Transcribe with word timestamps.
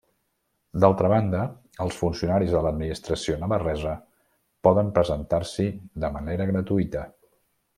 D'altra 0.83 1.09
banda, 1.11 1.41
els 1.85 1.99
funcionaris 1.99 2.55
de 2.55 2.63
l'administració 2.67 3.37
navarresa 3.43 3.93
poden 4.69 4.91
presentar-s'hi 4.97 5.71
de 6.07 6.11
manera 6.17 6.53
gratuïta. 6.55 7.07